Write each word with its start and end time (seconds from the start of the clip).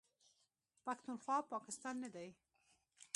پښتونخوا، 0.85 1.37
پاکستان 1.53 1.95
نه 2.03 2.09
دی. 2.15 2.29